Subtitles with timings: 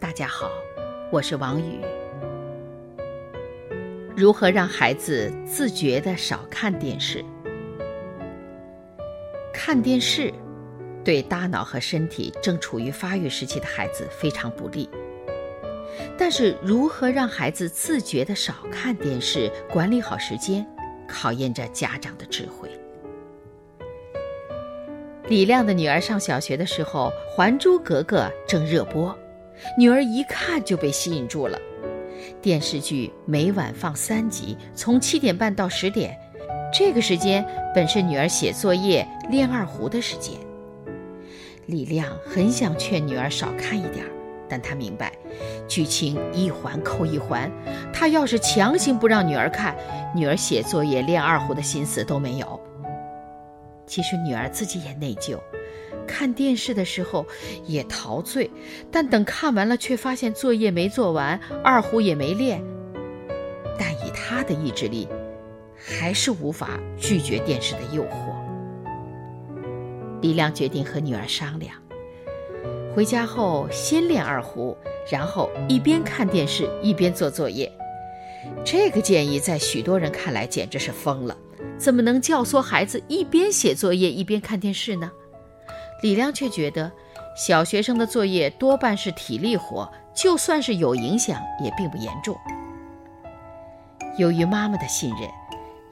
[0.00, 0.52] 大家好，
[1.10, 1.80] 我是王宇。
[4.16, 7.24] 如何让孩子自觉的少看电视？
[9.52, 10.32] 看电视
[11.04, 14.88] 对大脑和身体正处于发育时期的孩子非常不利。
[16.16, 20.64] 但是，如何让孩子自觉的少看电视、管理好时间，
[21.08, 22.70] 考验着家长的智慧。
[25.26, 29.16] 李亮的女儿上小学的时候，《还珠格格》正热播，
[29.76, 31.58] 女儿一看就被吸引住了。
[32.40, 36.16] 电视剧每晚放三集，从七点半到十点，
[36.72, 40.34] 这个时间本是女儿写作业、练二胡的时间。
[41.66, 44.04] 李亮很想劝女儿少看一点。
[44.50, 45.12] 但他明白，
[45.68, 47.52] 剧情一环扣一环，
[47.92, 49.76] 他要是强行不让女儿看，
[50.14, 52.58] 女儿写作业、练二胡的心思都没有。
[53.86, 55.38] 其实女儿自己也内疚，
[56.08, 57.24] 看电视的时候
[57.66, 58.50] 也陶醉，
[58.90, 62.60] 但等看完了，却发现作业没做完，二胡也没练。
[63.78, 65.06] 但以他的意志力，
[65.76, 68.34] 还是无法拒绝电视的诱惑。
[70.20, 71.76] 李亮决定和女儿商量。
[72.92, 74.76] 回家后先练二胡，
[75.08, 77.70] 然后一边看电视一边做作业。
[78.64, 81.36] 这个建议在许多人看来简直是疯了，
[81.76, 85.12] 怎么能教唆孩子一边写作业一边看电视呢？
[86.00, 86.90] 李亮却觉得，
[87.36, 92.36] 小学生的作业多半是体力活，就算是有影响也并不严重。
[94.16, 95.28] 由于妈妈的信任，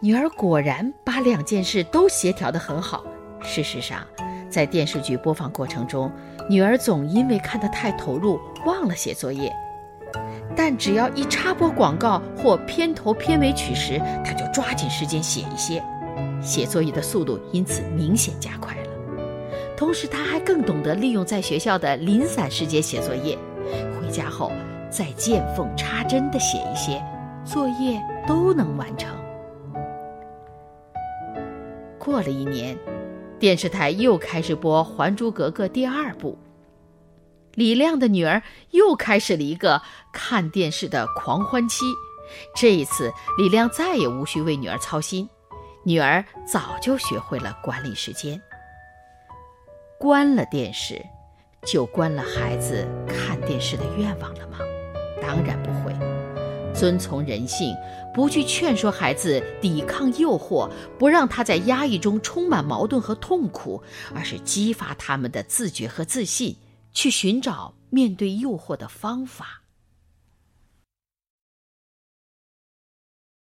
[0.00, 3.04] 女儿果然把两件事都协调得很好。
[3.42, 4.06] 事实上，
[4.48, 6.10] 在电视剧播放过程中，
[6.48, 9.52] 女儿总因为看得太投入，忘了写作业。
[10.56, 15.82] 但只要一插播广告或片头片尾曲时，她就抓紧时间写一些，
[16.40, 18.76] 写作业的速度因此明显加快。
[19.76, 23.38] 同时，他还更懂得利用在学校的零散时间写作业，
[24.00, 24.50] 回家后
[24.90, 27.02] 再见缝插针地写一些，
[27.44, 29.14] 作业都能完成。
[31.98, 32.76] 过了一年。
[33.38, 36.38] 电视台又开始播《还珠格格》第二部，
[37.52, 41.84] 李亮的女儿又开始了一个看电视的狂欢期。
[42.54, 45.28] 这一次，李亮再也无需为女儿操心，
[45.84, 48.40] 女儿早就学会了管理时间。
[49.98, 51.02] 关了电视，
[51.66, 54.58] 就关了孩子看电视的愿望了吗？
[55.22, 55.94] 当然不会。
[56.74, 57.74] 遵从人性，
[58.12, 63.82] 不去劝说孩子抵抗诱惑，不让他在压抑中充满矛盾和痛苦，
[64.14, 66.56] 而是激发他们的自觉和自信，
[66.92, 69.62] 去寻找面对诱惑的方法。